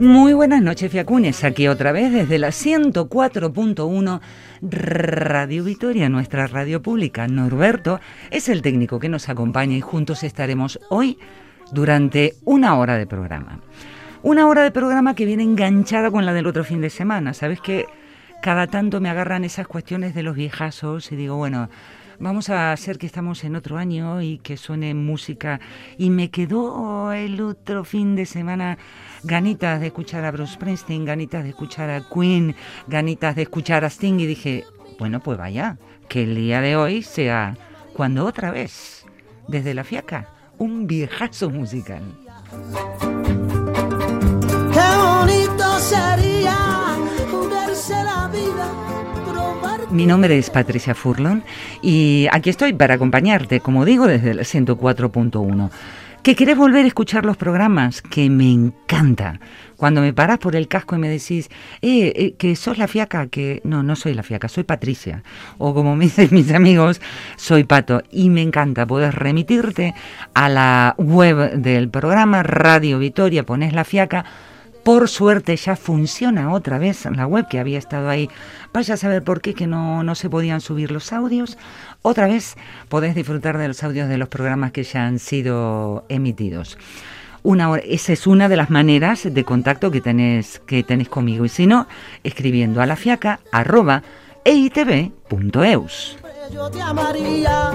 [0.00, 1.44] Muy buenas noches, Fiacunes.
[1.44, 4.20] Aquí otra vez desde la 104.1
[4.60, 7.28] Radio Vitoria, nuestra radio pública.
[7.28, 8.00] Norberto
[8.32, 11.16] es el técnico que nos acompaña y juntos estaremos hoy
[11.70, 13.60] durante una hora de programa.
[14.24, 17.32] Una hora de programa que viene enganchada con la del otro fin de semana.
[17.32, 17.86] Sabes que
[18.42, 21.68] cada tanto me agarran esas cuestiones de los viejazos y digo, bueno,
[22.18, 25.60] vamos a hacer que estamos en otro año y que suene música.
[25.98, 28.78] Y me quedó el otro fin de semana
[29.22, 32.54] ganitas de escuchar a Bruce Springsteen, ganitas de escuchar a Queen,
[32.86, 34.64] ganitas de escuchar a Sting y dije,
[34.98, 37.56] bueno, pues vaya, que el día de hoy sea
[37.94, 39.06] cuando otra vez,
[39.48, 40.28] desde la fiaca,
[40.58, 42.02] un viejazo musical.
[44.72, 46.74] Qué bonito sería
[47.90, 48.83] la vida.
[49.90, 51.42] Mi nombre es Patricia Furlon
[51.82, 55.70] y aquí estoy para acompañarte, como digo, desde el 104.1
[56.24, 59.40] que querés volver a escuchar los programas, que me encanta.
[59.76, 61.50] Cuando me paras por el casco y me decís,
[61.82, 65.22] eh, eh, que sos la fiaca, que no, no soy la fiaca, soy Patricia.
[65.58, 67.02] O como me dicen mis amigos,
[67.36, 68.02] soy Pato.
[68.10, 69.94] Y me encanta poder remitirte
[70.32, 74.24] a la web del programa Radio Vitoria, pones la fiaca.
[74.84, 78.28] Por suerte ya funciona otra vez la web que había estado ahí.
[78.72, 81.56] Vaya a saber por qué que no, no se podían subir los audios
[82.06, 82.56] otra vez
[82.90, 86.76] podés disfrutar de los audios de los programas que ya han sido emitidos.
[87.42, 91.46] Una esa es una de las maneras de contacto que tenés, que tenés conmigo.
[91.46, 91.86] Y si no,
[92.22, 94.02] escribiendo a la fiaca arroba
[94.44, 96.18] eitv.eus.
[96.52, 97.70] Yo te amaría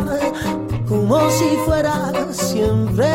[0.87, 3.07] como si fuera siempre.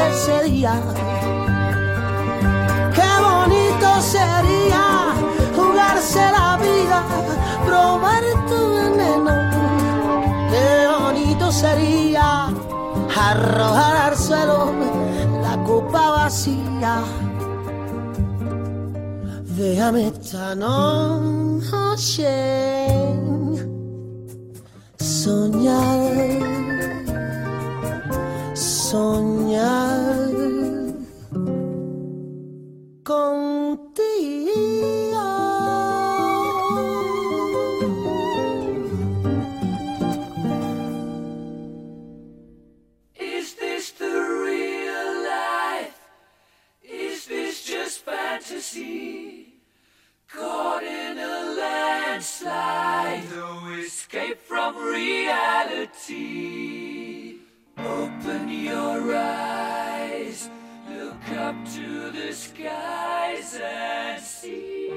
[4.04, 5.14] Qué bonito sería
[5.56, 7.02] jugarse la vida,
[7.64, 9.54] probar tu veneno
[11.50, 12.46] sería
[13.16, 14.72] arrojar al suelo
[15.40, 17.02] la copa vacía.
[19.56, 22.26] Déjame esta noche
[24.98, 26.42] soñar,
[28.54, 30.24] soñar
[55.84, 57.38] reality.
[57.78, 60.48] Open your eyes,
[61.32, 64.90] up to the skies and see.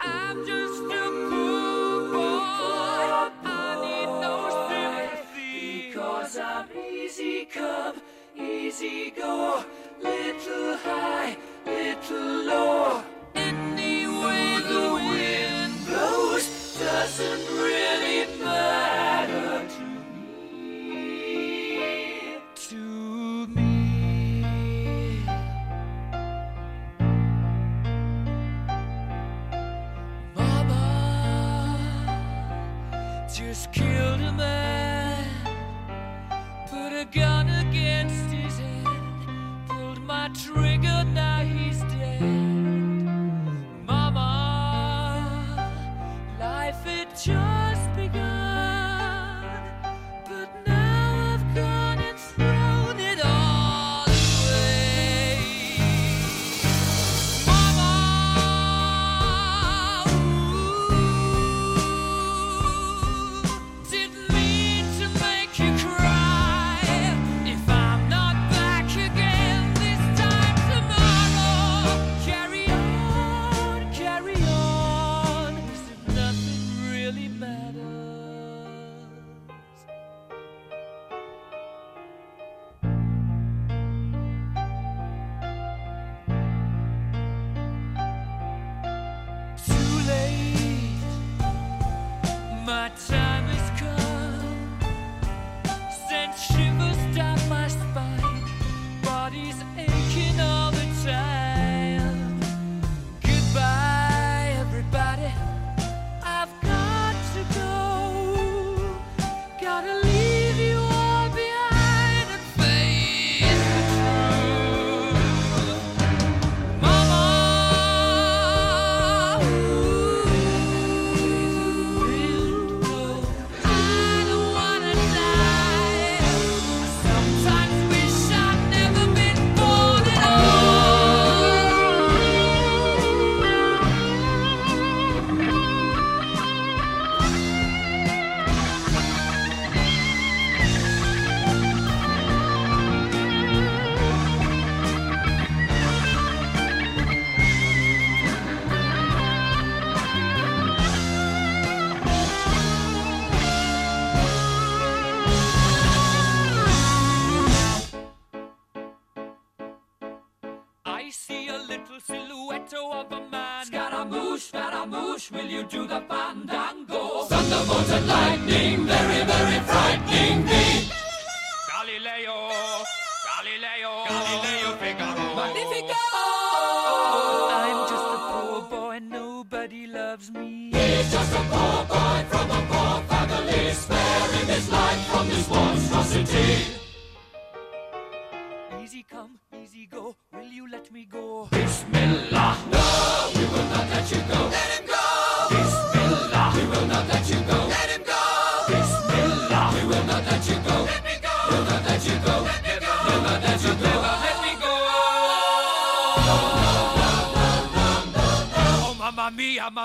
[0.00, 4.36] I'm just a poor boy, I need no
[4.68, 5.88] sympathy.
[5.88, 8.00] Because I'm easy come,
[8.36, 9.64] easy go
[10.02, 11.36] little high,
[11.66, 13.04] little low.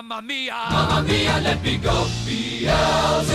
[0.02, 0.54] Mamma mia.
[0.72, 2.08] Mamma mia, let me go.
[2.26, 3.29] Beelzebub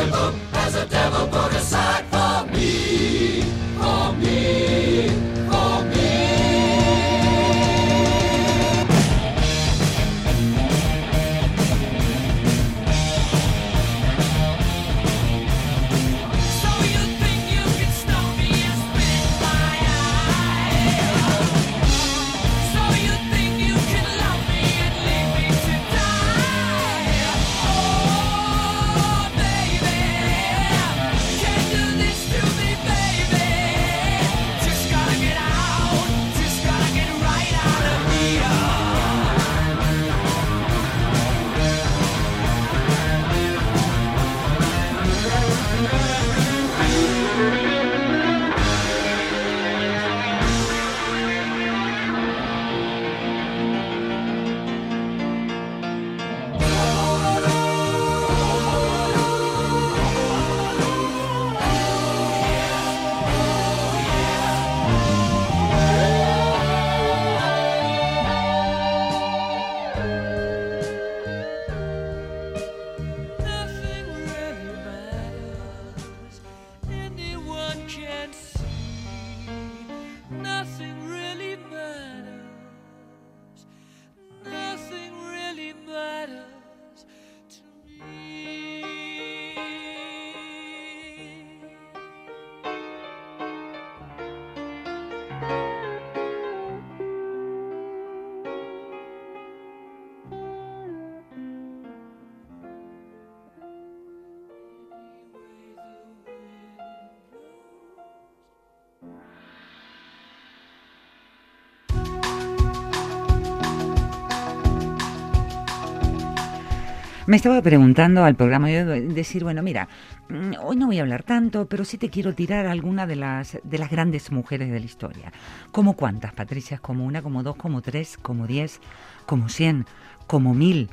[117.34, 119.88] Me estaba preguntando al programa hoy, decir, bueno, mira,
[120.28, 123.58] mm, hoy no voy a hablar tanto, pero sí te quiero tirar alguna de las,
[123.64, 125.32] de las grandes mujeres de la historia.
[125.72, 126.78] ¿Como cuántas, Patricia?
[126.78, 128.78] ¿Como una, como dos, como tres, como diez,
[129.26, 129.84] como cien,
[130.28, 130.90] como mil?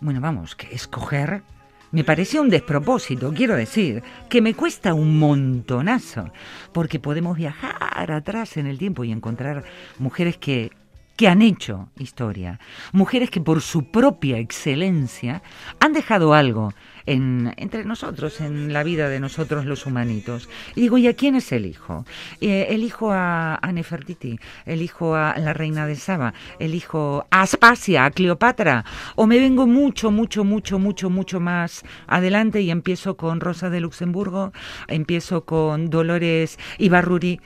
[0.00, 1.44] Bueno, vamos, que escoger
[1.92, 6.32] me pareció un despropósito, quiero decir, que me cuesta un montonazo,
[6.72, 9.62] porque podemos viajar atrás en el tiempo y encontrar
[10.00, 10.72] mujeres que,
[11.16, 12.58] que han hecho historia,
[12.92, 15.42] mujeres que por su propia excelencia
[15.80, 16.72] han dejado algo
[17.06, 20.48] en, entre nosotros, en la vida de nosotros los humanitos.
[20.74, 22.04] Y digo, ¿y a quién es elijo?
[22.40, 28.10] Eh, elijo a, a Nefertiti, elijo a la reina de Saba, elijo a Aspasia, a
[28.10, 28.84] Cleopatra,
[29.16, 33.80] o me vengo mucho, mucho, mucho, mucho, mucho más adelante y empiezo con Rosa de
[33.80, 34.52] Luxemburgo,
[34.88, 37.40] empiezo con Dolores Ibarruri,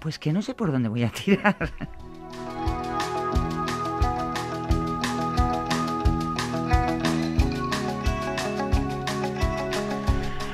[0.00, 1.72] pues que no sé por dónde voy a tirar.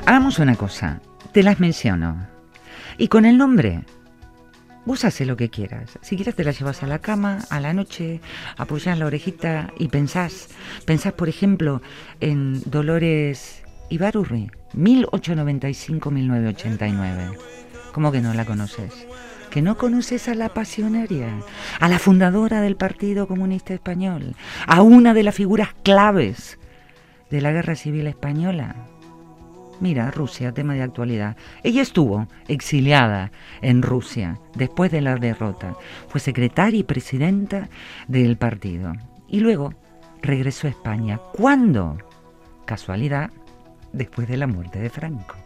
[0.07, 1.01] Hagamos una cosa,
[1.33, 2.27] te las menciono.
[2.99, 3.85] Y con el nombre,
[4.85, 5.99] vos lo que quieras.
[6.03, 8.21] Si quieres te la llevas a la cama, a la noche,
[8.59, 10.49] apoyás la orejita y pensás.
[10.85, 11.81] Pensás, por ejemplo,
[12.21, 17.39] en Dolores Ibarurri, 1895-1989.
[17.93, 19.07] ¿Cómo que no la conoces?
[19.51, 21.31] ¿Que no conoces a la pasionaria?
[21.81, 26.59] A la fundadora del Partido Comunista Español, a una de las figuras claves
[27.31, 28.77] de la Guerra Civil Española.
[29.81, 31.37] Mira, Rusia, tema de actualidad.
[31.63, 35.77] Ella estuvo exiliada en Rusia después de la derrota.
[36.09, 37.69] Fue secretaria y presidenta
[38.09, 38.93] del partido.
[39.29, 39.75] Y luego
[40.23, 41.19] regresó a España.
[41.33, 41.99] ¿Cuándo?
[42.65, 43.31] Casualidad,
[43.93, 45.37] después de la muerte de Franco.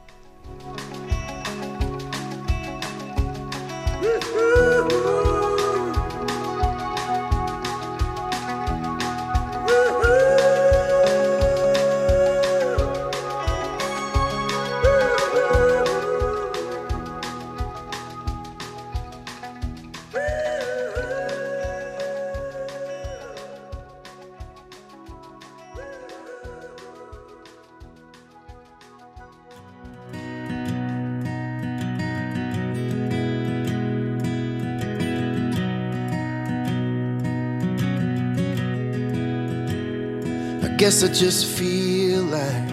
[40.88, 42.70] Guess I just feel like.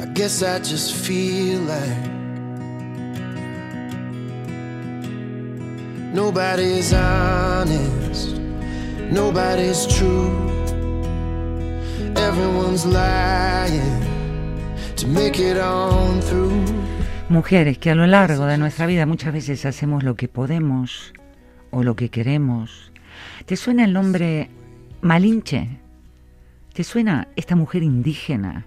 [0.00, 2.08] I guess I just feel like.
[6.14, 8.38] Nobody's honest,
[9.10, 10.32] nobody's true.
[12.16, 14.00] Everyone's lying
[14.96, 16.64] to make it on through.
[17.28, 21.12] Mujeres que a lo largo de nuestra vida muchas veces hacemos lo que podemos
[21.70, 22.93] o lo que queremos.
[23.46, 24.48] ¿Te suena el nombre
[25.02, 25.68] Malinche?
[26.72, 28.64] ¿Te suena esta mujer indígena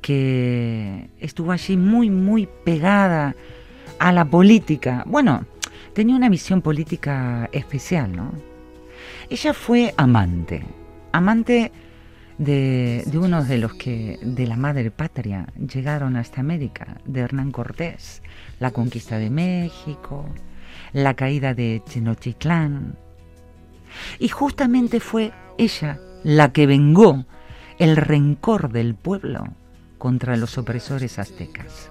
[0.00, 3.34] que estuvo allí muy, muy pegada
[3.98, 5.02] a la política?
[5.04, 5.44] Bueno,
[5.94, 8.30] tenía una visión política especial, ¿no?
[9.30, 10.64] Ella fue amante,
[11.10, 11.72] amante
[12.38, 17.50] de, de unos de los que de la madre patria llegaron hasta América, de Hernán
[17.50, 18.22] Cortés,
[18.60, 20.24] la conquista de México,
[20.92, 23.03] la caída de Tenochtitlán.
[24.18, 27.26] Y justamente fue ella la que vengó
[27.78, 29.44] el rencor del pueblo
[29.98, 31.90] contra los opresores aztecas.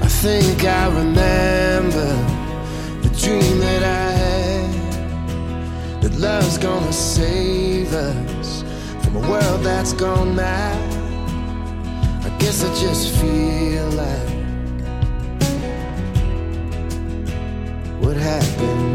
[0.00, 2.16] I think I remember
[3.02, 3.58] the dream
[18.28, 18.87] happen.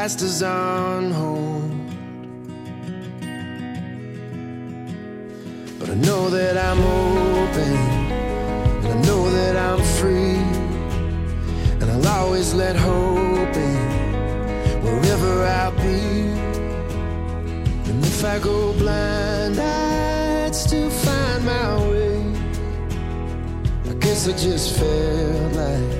[0.00, 1.70] Past is on hold.
[5.78, 7.74] But I know that I'm open,
[8.84, 10.40] and I know that I'm free.
[11.80, 16.00] And I'll always let hope in wherever I'll be.
[17.88, 22.24] And if I go blind, I'd still find my way.
[23.90, 25.99] I guess I just felt like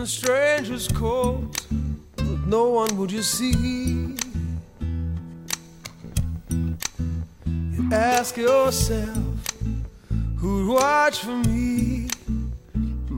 [0.00, 1.66] a stranger's coat,
[2.16, 4.16] with no one would you see.
[7.70, 9.18] You ask yourself,
[10.38, 12.08] who'd watch for me?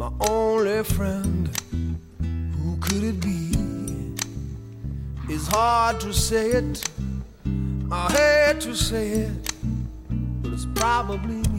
[0.02, 1.48] my only friend.
[2.58, 3.52] Who could it be?
[5.28, 6.82] It's hard to say it.
[7.92, 9.52] I hate to say it,
[10.42, 11.51] but it's probably.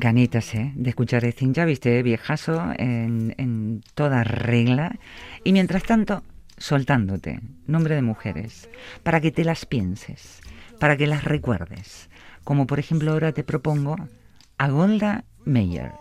[0.00, 0.72] Ganitas, ¿eh?
[0.74, 4.98] De escuchar de Cincha, viste, viejazo, en, en toda regla.
[5.44, 6.24] Y mientras tanto,
[6.56, 8.70] soltándote, nombre de mujeres,
[9.02, 10.40] para que te las pienses,
[10.80, 12.08] para que las recuerdes.
[12.44, 13.96] Como por ejemplo ahora te propongo
[14.56, 15.92] a Golda Meir,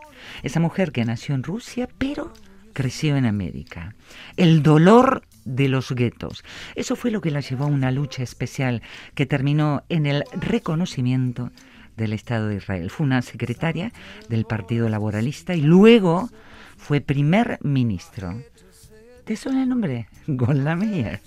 [0.44, 2.32] esa mujer que nació en Rusia, pero
[2.72, 3.96] creció en América.
[4.38, 6.44] El dolor de los guetos.
[6.75, 8.82] Eso fue lo que la llevó a una lucha especial
[9.15, 11.52] que terminó en el reconocimiento
[11.99, 12.89] del Estado de Israel.
[12.89, 13.91] Fue una secretaria
[14.29, 16.29] del Partido Laboralista y luego
[16.77, 18.41] fue primer ministro.
[19.25, 20.07] ¿Te suena el nombre?
[20.27, 21.19] Golda Meir.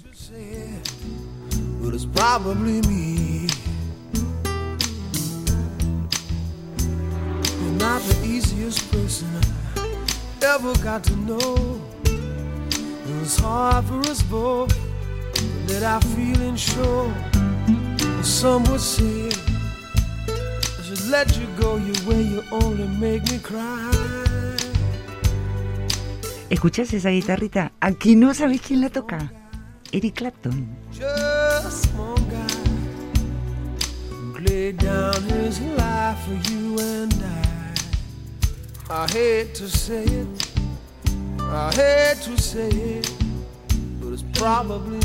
[21.12, 22.22] Let you go your way.
[22.22, 23.90] You only make me cry.
[26.48, 27.72] ¿Escuchás esa guitarrita?
[27.81, 29.31] Aquí no sabes quién la toca.
[29.92, 30.68] Eric Clapton.
[30.90, 32.62] just one guy
[34.40, 39.05] laid down his life for you and I.
[39.05, 40.53] I hate to say it,
[41.40, 43.11] I hate to say it,
[44.01, 45.01] but it's probably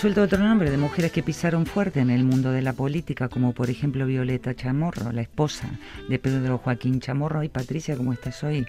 [0.00, 3.28] Te suelto otro nombre de mujeres que pisaron fuerte en el mundo de la política,
[3.28, 5.68] como por ejemplo Violeta Chamorro, la esposa
[6.08, 7.42] de Pedro Joaquín Chamorro.
[7.42, 8.66] Y Patricia, ¿cómo estás hoy?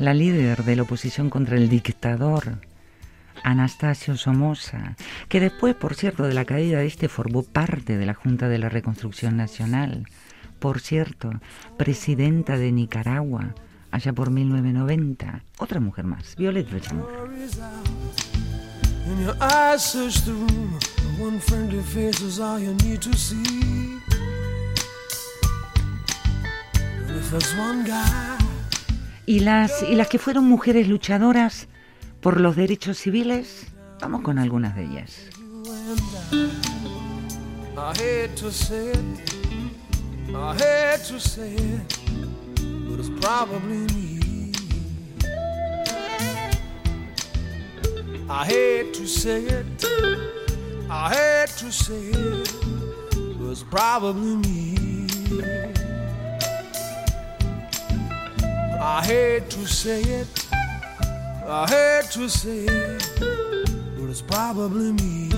[0.00, 2.58] La líder de la oposición contra el dictador.
[3.44, 4.96] Anastasio Somoza,
[5.28, 8.58] que después, por cierto, de la caída de este formó parte de la Junta de
[8.58, 10.08] la Reconstrucción Nacional.
[10.58, 11.30] Por cierto,
[11.76, 13.54] presidenta de Nicaragua,
[13.92, 15.44] allá por 1990.
[15.58, 17.28] Otra mujer más, Violeta Chamorro.
[19.06, 20.78] And your eyes search the room.
[21.18, 24.00] One friendly face is all you need to see.
[26.74, 28.38] And if there's one guy.
[29.26, 31.68] Y las, y las que fueron mujeres luchadoras
[32.20, 33.66] por los derechos civiles,
[34.00, 35.28] vamos con algunas de ellas.
[37.74, 39.34] I hate to say it,
[40.34, 41.98] I hate to say it,
[42.88, 44.21] but it's probably me.
[48.34, 49.84] I hate to say it,
[50.88, 52.50] I hate to say it,
[53.38, 55.06] but it's probably me.
[58.80, 60.46] I hate to say it,
[61.46, 65.28] I hate to say it, but it's probably me.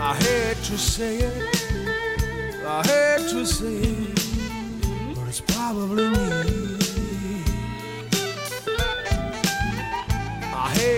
[0.00, 6.63] I hate to say it, I hate to say it, but it's probably me.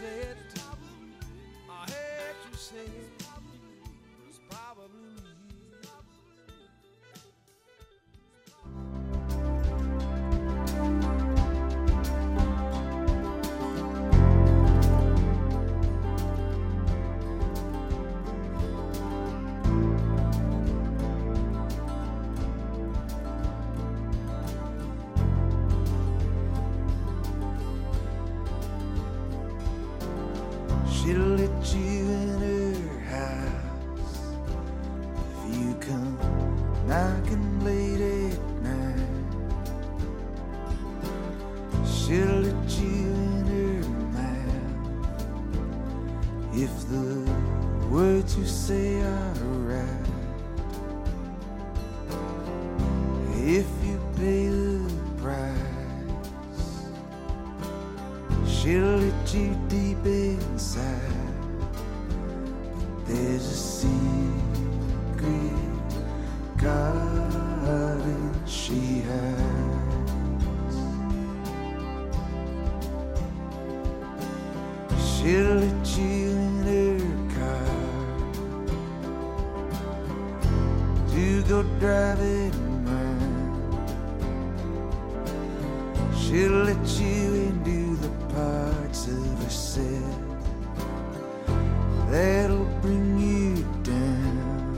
[0.00, 0.37] Hate
[86.28, 90.18] She'll let you into the parts of herself
[92.10, 94.76] that'll bring you down.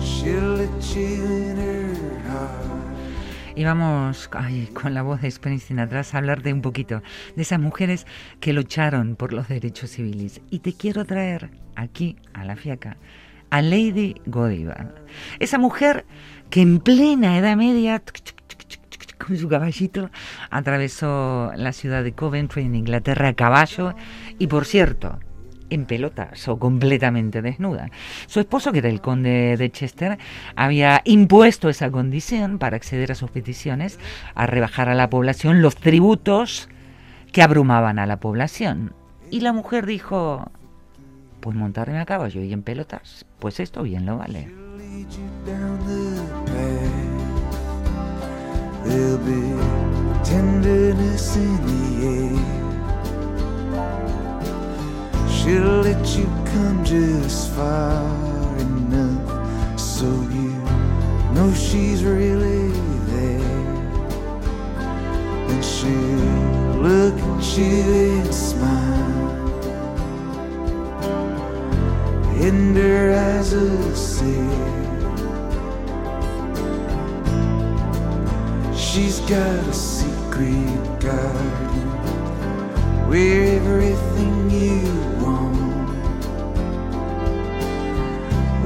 [0.00, 1.94] She'll let you in her
[2.28, 3.54] heart.
[3.54, 4.28] Y vamos
[4.72, 7.00] con la voz de Springsteen atrás a hablar de un poquito
[7.36, 8.08] de esas mujeres
[8.40, 10.40] que lucharon por los derechos civiles.
[10.50, 12.96] Y te quiero traer aquí, a la fiaca,
[13.50, 14.92] a Lady Godiva.
[15.38, 16.04] Esa mujer
[16.50, 18.02] que en plena Edad Media,
[19.26, 20.10] con su caballito,
[20.50, 23.94] atravesó la ciudad de Coventry en Inglaterra a caballo.
[24.38, 25.18] Y por cierto,
[25.70, 27.90] en pelotas o completamente desnuda.
[28.26, 30.18] Su esposo, que era el conde de Chester,
[30.56, 33.98] había impuesto esa condición para acceder a sus peticiones
[34.34, 36.68] a rebajar a la población los tributos
[37.32, 38.94] que abrumaban a la población.
[39.30, 40.50] Y la mujer dijo,
[41.40, 44.48] pues montarme a caballo y en pelotas, pues esto bien lo vale.
[48.84, 49.42] There'll be
[50.22, 52.54] tenderness in the air.
[55.26, 60.52] She'll let you come just far enough so you
[61.34, 62.68] know she's really
[63.08, 63.40] there.
[65.50, 69.14] And she'll look at you and smile.
[72.40, 74.83] In her eyes a sea.
[78.76, 81.88] She's got a secret garden
[83.08, 84.80] where everything you
[85.24, 85.88] want,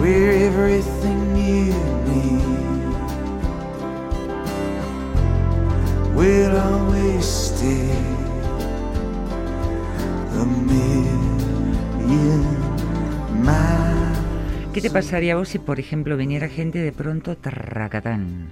[0.01, 1.75] where everything you
[2.09, 2.43] need
[6.15, 8.09] will always stay.
[13.49, 14.13] A.
[14.75, 18.49] ¿Qué te pasaría a vos si, por ejemplo, viniera gente de pronto, tracatán,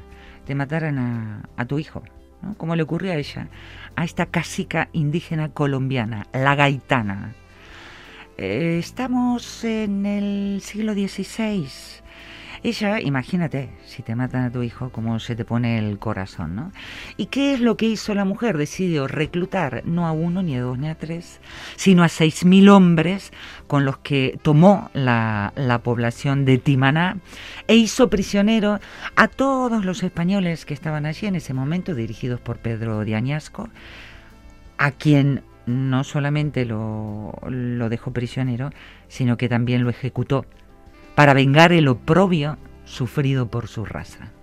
[0.47, 2.03] te mataran a, tu hijo?
[2.41, 2.55] ¿no?
[2.57, 3.49] Como le ocurrió a ella,
[3.97, 7.35] a esta casica indígena colombiana, la gaitana.
[8.39, 11.67] Eh, estamos en el siglo XVI.
[12.63, 16.73] Ella, imagínate, si te matan a tu hijo, cómo se te pone el corazón, ¿no?
[17.17, 18.57] ¿Y qué es lo que hizo la mujer?
[18.57, 21.41] Decidió reclutar no a uno, ni a dos, ni a tres,
[21.77, 23.33] sino a seis mil hombres
[23.67, 27.19] con los que tomó la, la población de Timaná
[27.67, 28.81] e hizo prisionero
[29.17, 33.69] a todos los españoles que estaban allí en ese momento, dirigidos por Pedro de Añasco,
[34.79, 38.71] a quien no solamente lo, lo dejó prisionero,
[39.09, 40.47] sino que también lo ejecutó
[41.17, 44.36] para vengar el oprobio sufrido por su raza.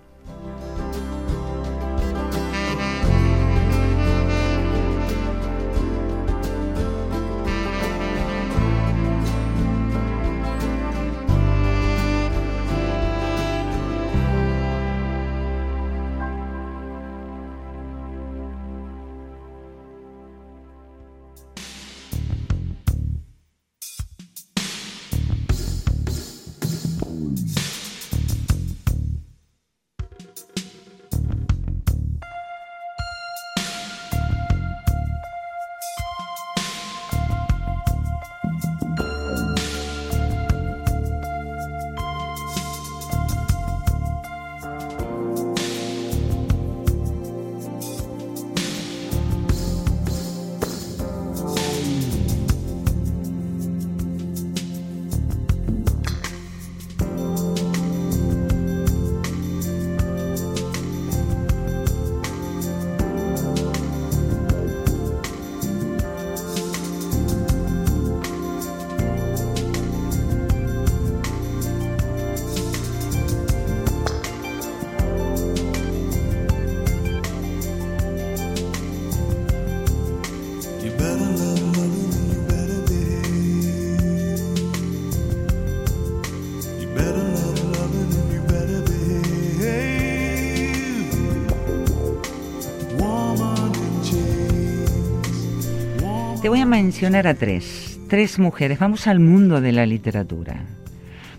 [96.54, 98.78] Voy a mencionar a tres, tres mujeres.
[98.78, 100.62] Vamos al mundo de la literatura.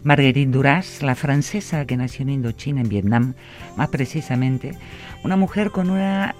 [0.03, 3.33] Marguerite Duras, la francesa que nació en Indochina, en Vietnam,
[3.77, 4.73] más precisamente,
[5.23, 6.35] una mujer con una...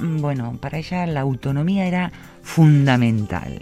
[0.00, 3.60] Bueno, para ella la autonomía era fundamental.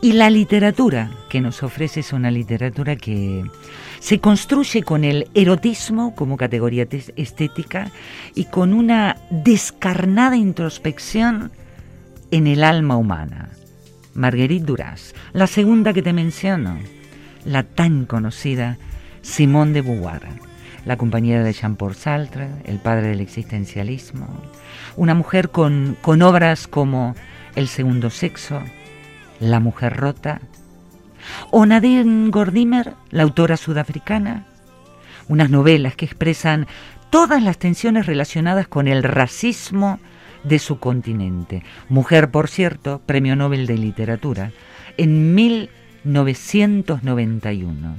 [0.00, 3.44] Y la literatura que nos ofrece es una literatura que
[4.00, 7.90] se construye con el erotismo como categoría estética
[8.34, 11.52] y con una descarnada introspección
[12.30, 13.50] en el alma humana.
[14.14, 16.78] Marguerite Duras, la segunda que te menciono,
[17.44, 18.78] la tan conocida
[19.22, 20.22] Simone de Beauvoir,
[20.84, 24.28] la compañera de Jean-Paul Sartre, el padre del existencialismo,
[24.96, 27.14] una mujer con, con obras como
[27.56, 28.62] El segundo sexo,
[29.40, 30.40] La mujer rota,
[31.50, 34.46] o Nadine Gordimer, la autora sudafricana,
[35.28, 36.66] unas novelas que expresan
[37.10, 39.98] todas las tensiones relacionadas con el racismo
[40.44, 41.62] de su continente.
[41.88, 44.52] Mujer, por cierto, Premio Nobel de Literatura,
[44.96, 47.96] en 1991.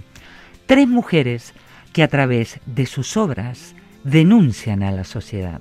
[0.66, 1.54] Tres mujeres
[1.92, 5.60] que a través de sus obras denuncian a la sociedad.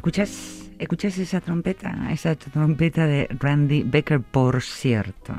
[0.00, 1.94] ¿Escuchas, ¿Escuchas esa trompeta?
[2.10, 5.34] Esa trompeta de Randy Becker, por cierto.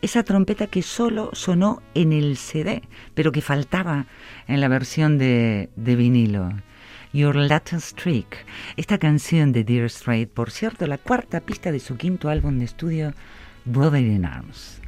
[0.00, 2.80] Esa trompeta que solo sonó en el CD,
[3.12, 4.06] pero que faltaba
[4.46, 6.48] en la versión de, vinilo.
[7.12, 8.46] Your Latest Trick,
[8.78, 12.64] esta canción de Dear Strait, por cierto, la cuarta pista de su quinto álbum de
[12.64, 13.12] estudio,
[13.66, 14.80] Brother in Arms.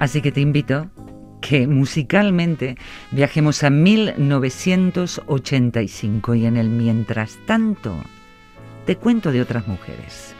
[0.00, 0.90] Así que te invito
[1.42, 2.78] que musicalmente
[3.10, 8.02] viajemos a 1985 y en el mientras tanto
[8.86, 10.34] te cuento de otras mujeres.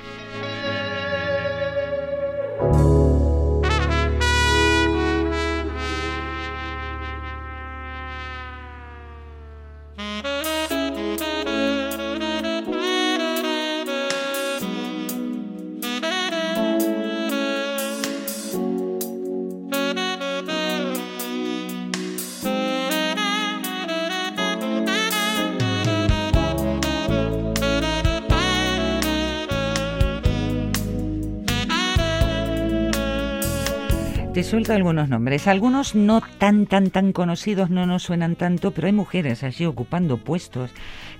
[34.70, 35.46] Algunos nombres.
[35.46, 40.18] Algunos no tan, tan, tan conocidos, no nos suenan tanto, pero hay mujeres allí ocupando
[40.18, 40.70] puestos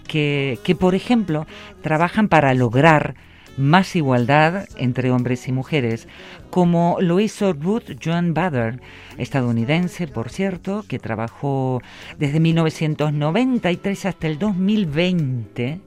[0.07, 1.47] que, que por ejemplo,
[1.83, 3.15] trabajan para lograr
[3.57, 6.09] más igualdad entre hombres y mujeres,
[6.51, 8.81] como lo hizo Ruth Joan Bader,
[9.19, 11.81] estadounidense, por cierto, que trabajó
[12.19, 15.81] desde 1993 hasta el 2020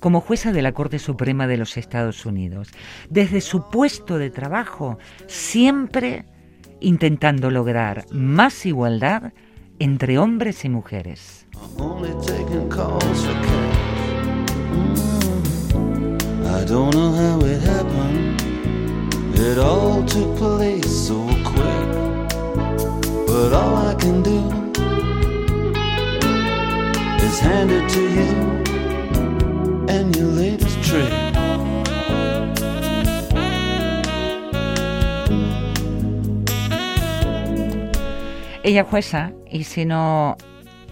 [0.00, 2.68] como jueza de la Corte Suprema de los Estados Unidos.
[3.08, 6.26] Desde su puesto de trabajo, siempre
[6.84, 9.32] intentando lograr más igualdad
[9.78, 11.46] entre hombres y mujeres.
[27.24, 28.30] Is hand it to you.
[29.88, 31.23] And your latest trick.
[38.64, 40.38] Ella jueza y si no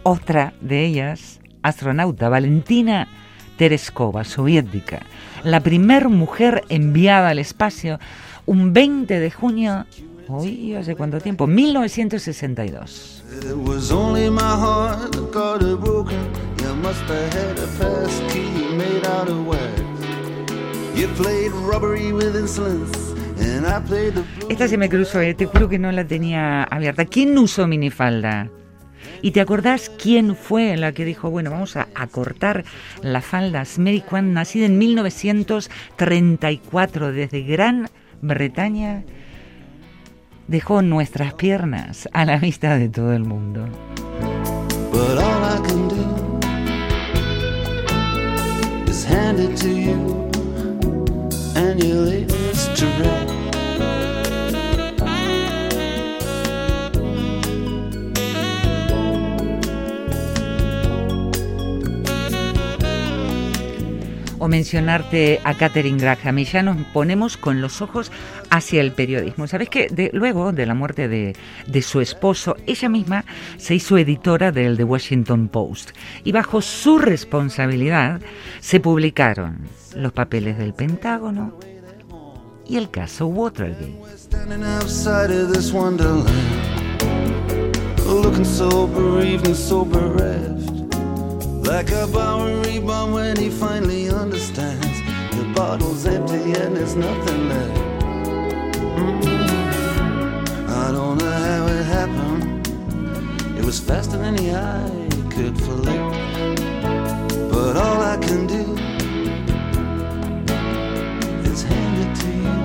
[0.02, 3.08] otra de ellas, astronauta Valentina
[3.56, 5.00] Tereskova, soviética,
[5.42, 7.98] la primer mujer enviada al espacio
[8.44, 9.86] un 20 de junio,
[10.28, 13.24] hoy hace cuánto tiempo, 1962.
[13.40, 16.18] It was only my heart that got it broken.
[16.58, 19.80] You must have had a pass key made out of wax.
[20.94, 22.36] You played robbery with
[24.48, 27.04] Esta se me cruzó, eh, te juro que no la tenía abierta.
[27.04, 28.48] ¿Quién usó minifalda?
[29.20, 32.64] ¿Y te acordás quién fue la que dijo, bueno, vamos a acortar
[33.02, 33.78] las faldas?
[33.78, 37.88] Mary Quant, nacida en 1934 desde Gran
[38.20, 39.04] Bretaña,
[40.48, 43.68] dejó nuestras piernas a la vista de todo el mundo.
[52.82, 53.21] To you
[64.42, 68.10] o mencionarte a Catherine Graham y ya nos ponemos con los ojos
[68.50, 69.46] hacia el periodismo.
[69.46, 73.24] ¿Sabes que luego de la muerte de, su esposo, ella misma
[73.56, 75.92] se hizo editora del The Washington Post
[76.24, 78.20] y bajo su responsabilidad
[78.58, 79.60] se publicaron
[79.94, 81.56] los papeles del Pentágono
[82.66, 83.94] y el caso Watergate.
[91.62, 95.00] Like a Bowery bomb when he finally understands
[95.36, 97.80] the bottle's empty and there's nothing left.
[98.96, 99.62] Mm.
[100.68, 102.66] I don't know how it happened.
[103.58, 106.00] It was faster than the eye could flick,
[107.50, 108.76] but all I can do
[111.50, 112.58] is hand it to you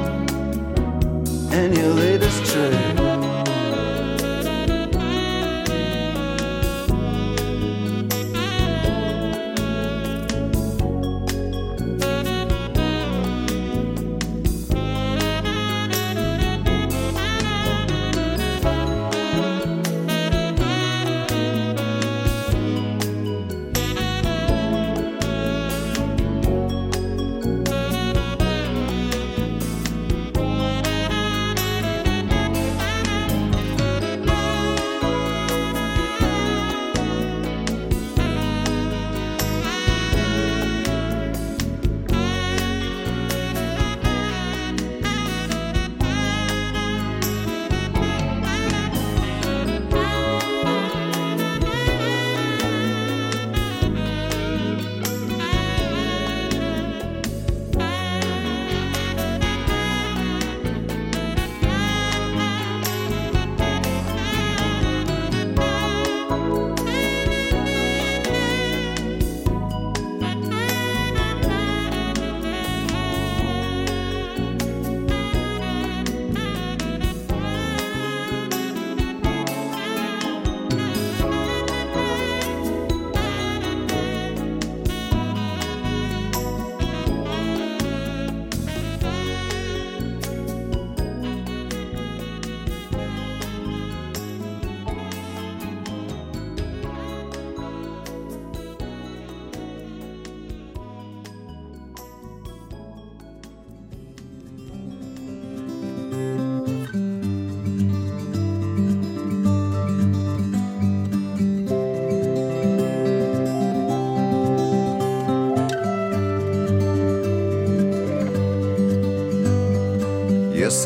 [1.56, 3.07] and your latest trick.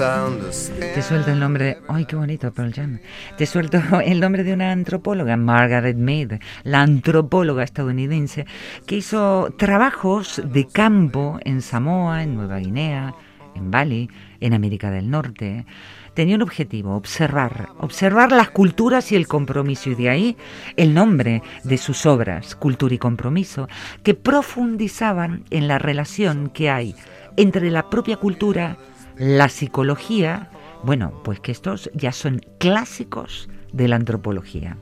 [0.01, 1.77] Te suelto el nombre.
[1.87, 2.97] ¡Ay, qué bonito, Pearl Jam!
[3.37, 8.47] Te suelto el nombre de una antropóloga, Margaret Mead, la antropóloga estadounidense,
[8.87, 13.13] que hizo trabajos de campo en Samoa, en Nueva Guinea,
[13.53, 15.67] en Bali, en América del Norte.
[16.15, 20.37] Tenía un objetivo, observar, observar las culturas y el compromiso, y de ahí
[20.77, 23.67] el nombre de sus obras, Cultura y Compromiso,
[24.01, 26.95] que profundizaban en la relación que hay
[27.37, 28.77] entre la propia cultura,
[29.21, 30.49] la psicología,
[30.83, 34.77] bueno, pues que estos ya son clásicos de la antropología.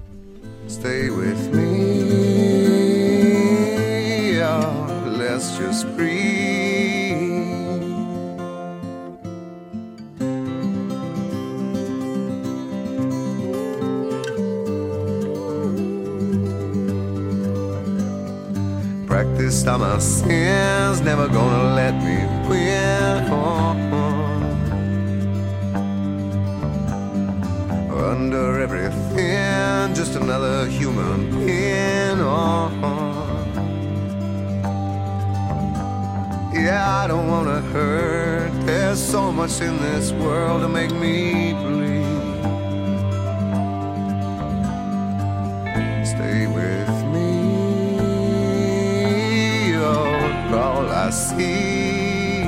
[0.67, 1.89] Stay with me.
[5.17, 6.39] Let's just breathe.
[19.05, 23.27] Practiced on my sins, never gonna let me win.
[23.31, 23.88] Oh,
[28.39, 28.49] oh.
[28.49, 32.19] Under everything, just another human being.
[32.21, 32.69] Oh,
[36.53, 38.51] yeah, I don't wanna hurt.
[38.65, 42.05] There's so much in this world to make me bleed.
[46.05, 47.31] Stay with me,
[49.75, 52.43] oh, all I see.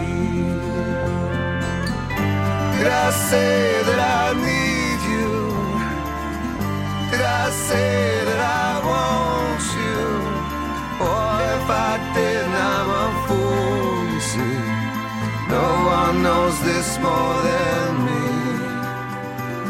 [2.78, 4.51] Did I say that I need
[7.72, 10.04] say that I want you?
[11.00, 14.60] Or if I did, I'm a fool, you see.
[15.50, 15.66] No
[16.00, 18.24] one knows this more than me.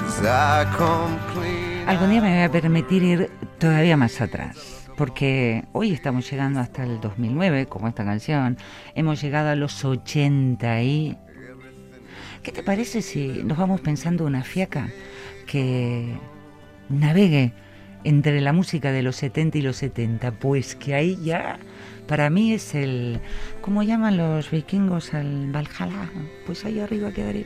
[0.01, 1.87] 'Cause I come clean.
[1.87, 6.83] Algún día me voy a permitir ir todavía más atrás, porque hoy estamos llegando hasta
[6.83, 8.57] el 2009, como esta canción,
[8.95, 11.17] hemos llegado a los 80 y...
[12.43, 14.89] ¿Qué te parece si nos vamos pensando una fiaca
[15.45, 16.17] que
[16.89, 17.53] navegue
[18.03, 20.31] entre la música de los 70 y los 70?
[20.33, 21.59] Pues que ahí ya,
[22.07, 23.19] para mí es el...
[23.61, 26.09] ¿Cómo llaman los vikingos al Valhalla?
[26.45, 27.45] Pues ahí arriba quedaré.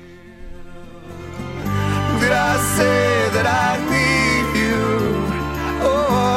[5.82, 6.08] Oh?
[6.10, 6.36] Oh.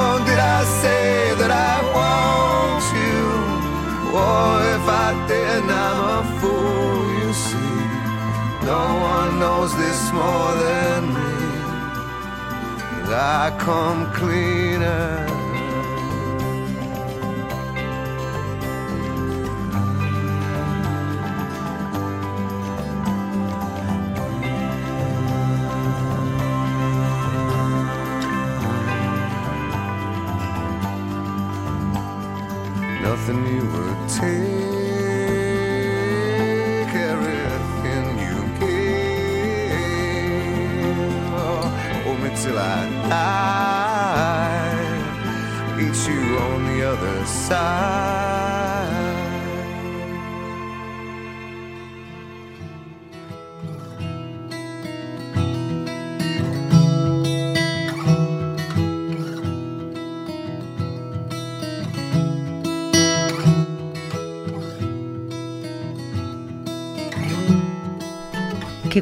[8.68, 11.17] No one knows this more than
[13.10, 15.57] I come cleaner.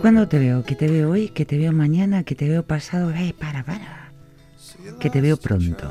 [0.07, 2.63] Que cuando te veo, que te veo hoy, que te veo mañana, que te veo
[2.63, 4.13] pasado, ¡eh, para, para!
[5.01, 5.91] Que te veo pronto.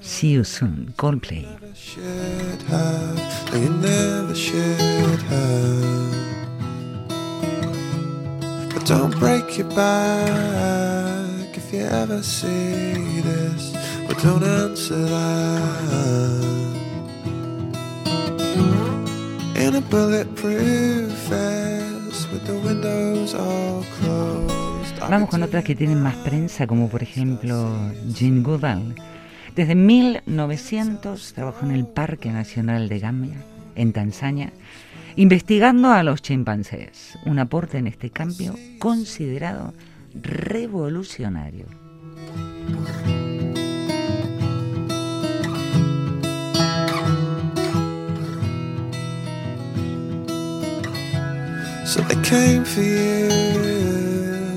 [0.00, 1.46] See you soon, Coldplay.
[8.74, 13.76] But don't break your back if you ever see this,
[14.08, 16.42] but don't answer that.
[19.54, 21.11] In a bulletproof
[25.10, 27.70] Vamos con otras que tienen más prensa, como por ejemplo
[28.08, 28.94] Jean Goodall.
[29.54, 33.36] Desde 1900 trabajó en el Parque Nacional de Gambia,
[33.74, 34.52] en Tanzania,
[35.16, 37.18] investigando a los chimpancés.
[37.26, 39.74] Un aporte en este cambio considerado
[40.14, 41.66] revolucionario.
[51.92, 53.28] So they came for you.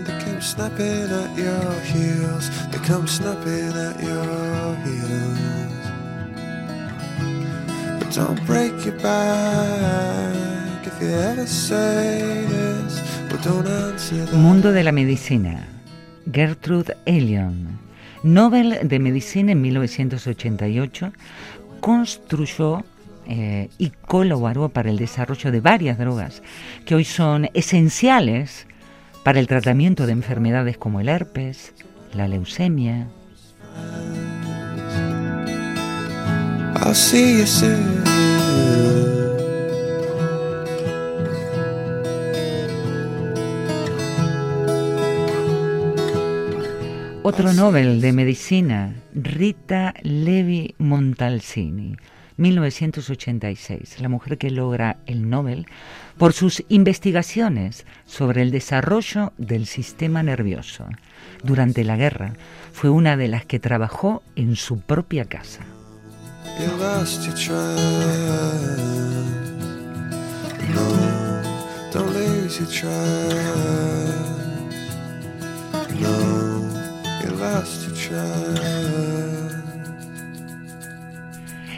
[0.06, 2.50] They came snapping at your heels.
[2.72, 5.84] They come snapping at your heels.
[8.00, 13.04] But don't break your back if you ever say this.
[13.30, 14.34] But don't answer that.
[14.34, 15.68] Mundo de la medicina.
[16.28, 17.78] Gertrude Elion,
[18.24, 21.12] Nobel de Medicina en 1988,
[21.82, 22.86] construyó
[23.28, 26.42] eh, y colaboró para el desarrollo de varias drogas
[26.86, 28.68] que hoy son esenciales
[29.24, 31.74] para el tratamiento de enfermedades como el herpes,
[32.14, 33.08] la leucemia.
[47.28, 51.96] Otro Nobel de Medicina, Rita Levi Montalcini,
[52.38, 55.66] 1986, la mujer que logra el Nobel
[56.18, 60.88] por sus investigaciones sobre el desarrollo del sistema nervioso.
[61.44, 62.34] Durante la guerra
[62.74, 65.66] fue una de las que trabajó en su propia casa.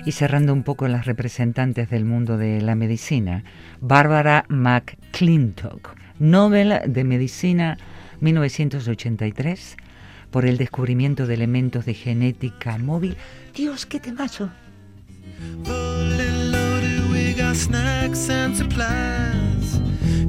[0.08, 3.44] Y cerrando un poco las representantes del mundo de la medicina,
[3.82, 7.78] Barbara McClintock, Nobel de Medicina
[8.22, 9.76] 1983
[10.32, 13.18] por el descubrimiento de elementos de genética móvil.
[13.54, 14.50] Dios, qué temazo.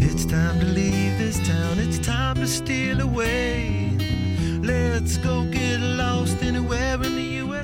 [0.00, 3.96] It's time to leave this town, it's time to steal away.
[4.60, 7.07] Let's go get lost anywhere.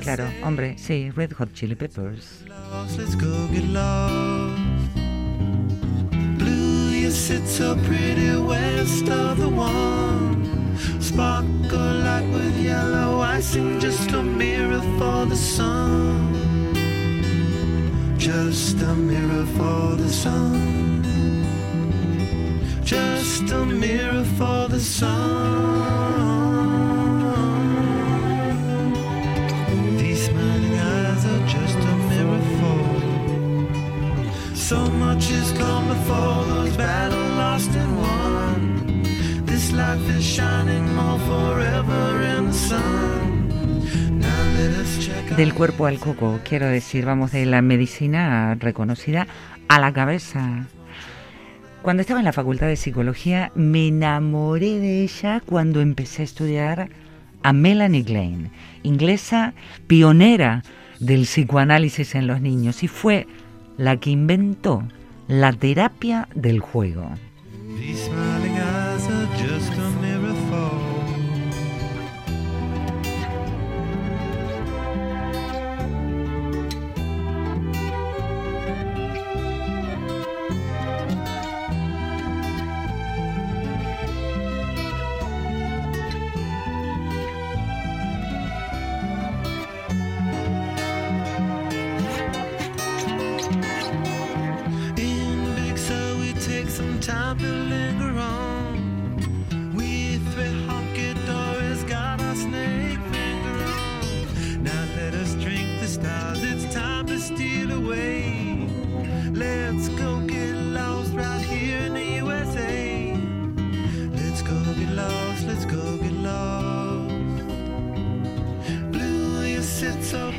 [0.05, 2.45] Claro, hombre, sí, Red Hot Chili Peppers.
[2.47, 4.61] Lost, let's go get lost.
[6.37, 10.77] Blue, you sit so pretty west of the one.
[11.01, 16.35] Sparkle like with yellow icing, just a mirror for the sun.
[18.19, 21.03] Just a mirror for the sun.
[22.83, 26.34] Just a mirror for the sun.
[34.67, 39.45] So much has come before those battles lost and won.
[39.45, 43.83] This life is shining more forever in the sun.
[45.37, 49.27] Del cuerpo al coco, quiero decir, vamos de la medicina reconocida
[49.67, 50.65] a la cabeza.
[51.83, 56.89] Cuando estaba en la facultad de psicología, me enamoré de ella cuando empecé a estudiar
[57.43, 58.49] a Melanie Klein,
[58.81, 59.53] inglesa
[59.85, 60.63] pionera
[60.99, 63.27] del psicoanálisis en los niños, y fue
[63.77, 64.83] la que inventó
[65.27, 67.09] la terapia del juego.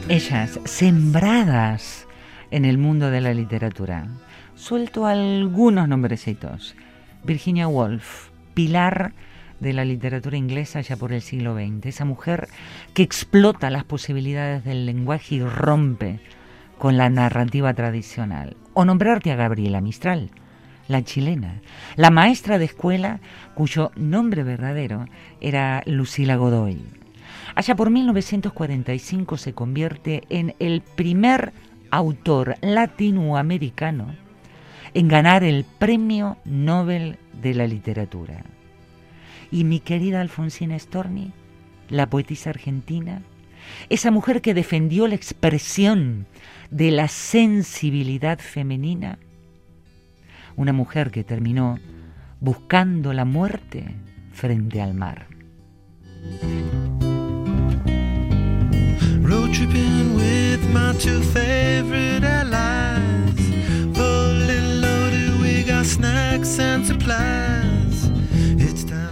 [0.09, 2.07] Ellas, sembradas
[2.51, 4.07] en el mundo de la literatura.
[4.55, 6.77] Suelto algunos nombrecitos.
[7.27, 9.13] Virginia Woolf, pilar
[9.59, 11.87] de la literatura inglesa ya por el siglo XX.
[11.87, 12.49] Esa mujer
[12.95, 16.21] que explota las posibilidades del lenguaje y rompe
[16.79, 18.57] con la narrativa tradicional.
[18.75, 20.31] O nombrarte a Gabriela Mistral,
[20.89, 21.63] la chilena,
[21.97, 23.21] la maestra de escuela
[23.55, 25.07] cuyo nombre verdadero
[25.41, 26.81] era Lucila Godoy.
[27.57, 31.53] Allá por 1945 se convierte en el primer
[31.91, 34.26] autor latinoamericano
[34.97, 38.43] en ganar el Premio Nobel de la Literatura.
[39.51, 41.33] Y mi querida Alfonsina Storni,
[41.91, 43.21] la poetisa argentina,
[43.91, 46.27] esa mujer que defendió la expresión
[46.71, 49.19] de la sensibilidad femenina,
[50.57, 51.79] una mujer que terminó
[52.41, 53.97] buscando la muerte
[54.33, 55.27] frente al mar.
[59.21, 63.26] Road tripping with my two favorite allies.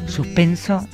[0.07, 0.87] Suspenso,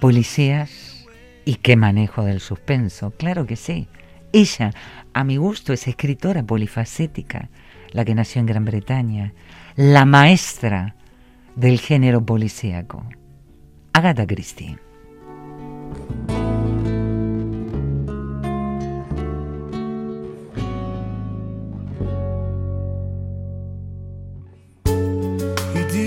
[0.00, 1.06] policías
[1.44, 3.12] y qué manejo del suspenso.
[3.12, 3.88] Claro que sí.
[4.32, 4.72] Ella,
[5.14, 7.48] a mi gusto, es escritora polifacética,
[7.92, 9.32] la que nació en Gran Bretaña,
[9.74, 10.96] la maestra
[11.54, 13.02] del género policíaco.
[13.94, 14.78] Agatha Christie.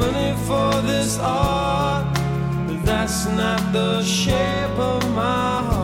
[0.00, 2.06] money for this art,
[2.66, 5.79] but that's not the shape of my heart.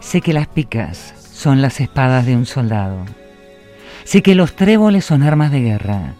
[0.00, 3.04] Sé que las picas son las espadas de un soldado.
[4.04, 6.14] Sé que los tréboles son armas de guerra.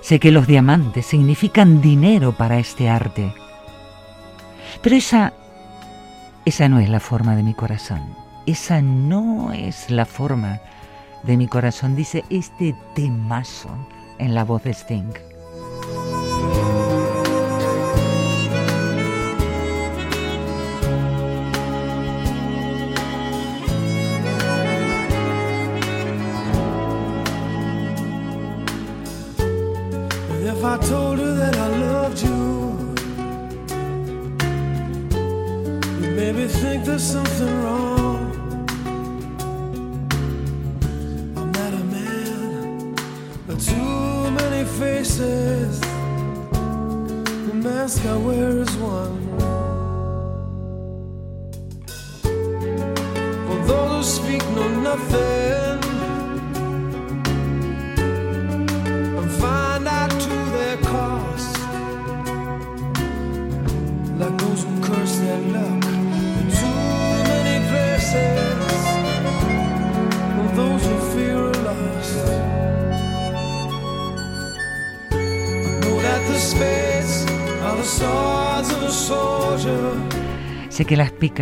[0.00, 3.32] Sé que los diamantes significan dinero para este arte.
[4.82, 5.32] Pero esa
[6.44, 8.00] esa no es la forma de mi corazón.
[8.46, 10.60] Esa no es la forma
[11.22, 13.70] de mi corazón, dice este temazo
[14.18, 15.31] en la voz de Sting.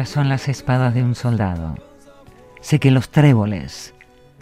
[0.05, 1.75] Son las espadas de un soldado.
[2.63, 3.93] Sé que los tréboles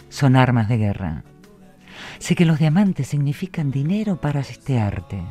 [0.07, 1.23] son armas de guerra.
[2.17, 5.21] Sé que los diamantes significan dinero para este arte.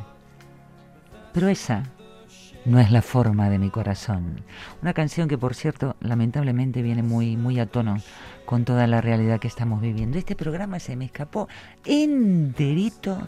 [1.33, 1.85] Pero esa
[2.67, 4.43] no es la forma de mi corazón.
[4.83, 7.97] Una canción que, por cierto, lamentablemente viene muy, muy a tono
[8.45, 10.19] con toda la realidad que estamos viviendo.
[10.19, 11.49] Este programa se me escapó
[11.87, 13.19] enterito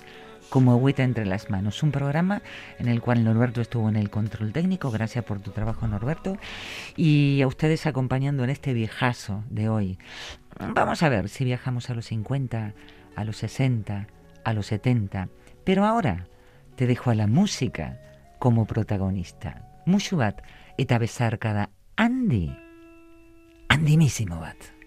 [0.50, 1.82] como agüita entre las manos.
[1.82, 2.42] Un programa
[2.78, 4.90] en el cual Norberto estuvo en el control técnico.
[4.90, 6.36] Gracias por tu trabajo, Norberto.
[6.96, 9.98] Y a ustedes acompañando en este viejazo de hoy.
[10.74, 12.74] Vamos a ver si viajamos a los 50,
[13.16, 14.06] a los 60,
[14.44, 15.28] a los 70.
[15.64, 16.26] Pero ahora
[16.76, 17.98] te dejo a la música
[18.38, 19.66] como protagonista.
[19.86, 20.42] Musu bat
[20.76, 22.56] eta bezarkada handi,
[23.68, 24.79] handimísimo bat.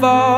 [0.00, 0.37] Fall,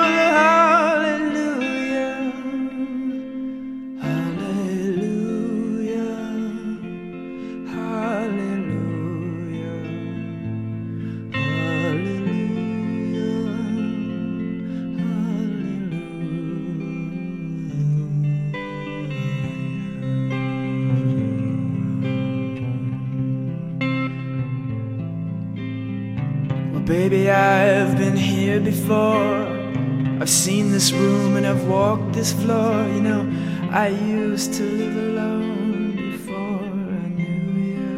[34.31, 36.63] used to live alone before
[37.03, 37.95] I knew you.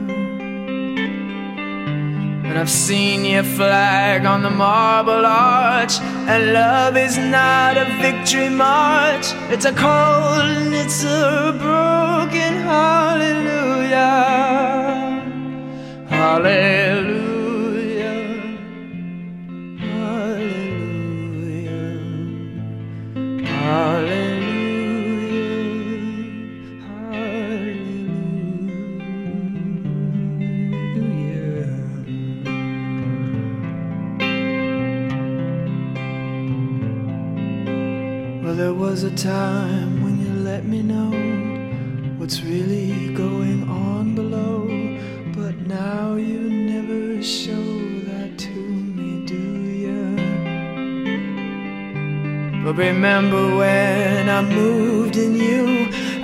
[2.48, 6.00] And I've seen your flag on the marble arch.
[6.32, 14.14] And love is not a victory march, it's a cold and it's a broken hallelujah.
[16.10, 16.93] Hallelujah.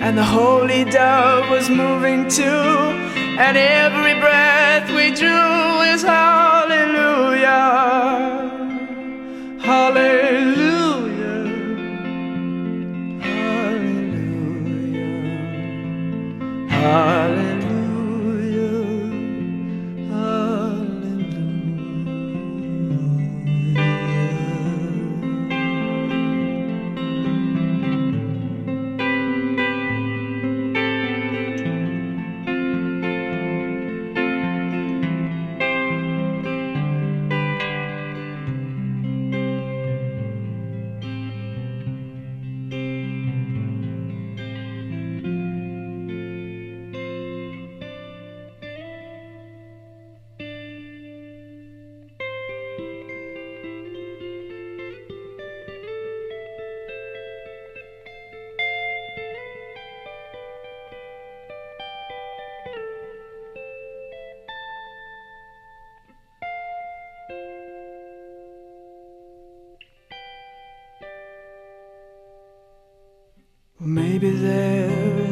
[0.10, 2.44] And the holy dove was moving too,
[3.38, 6.39] and every breath we drew is hallelujah.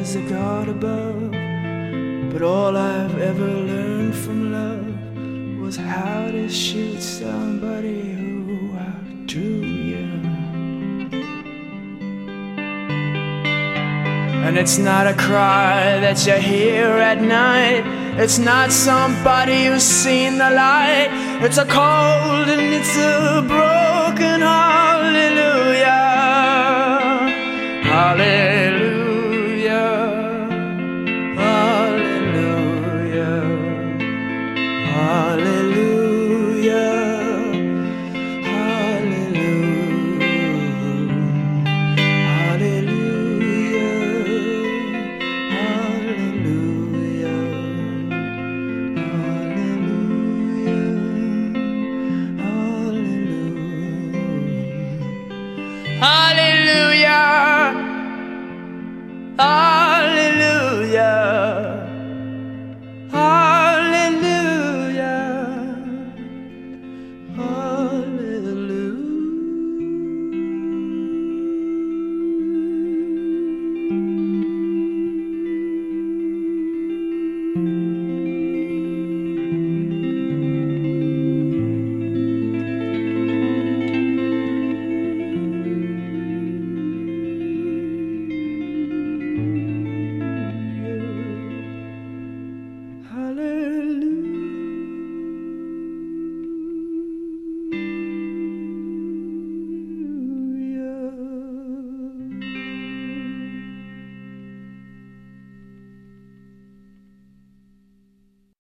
[0.08, 1.32] Is a God above,
[2.32, 10.08] but all I've ever learned from love was how to shoot somebody who outdrew you.
[14.46, 17.84] And it's not a cry that you hear at night.
[18.18, 21.10] It's not somebody who's seen the light.
[21.42, 25.98] It's a cold and it's a broken hallelujah.
[27.84, 28.67] Hallelujah.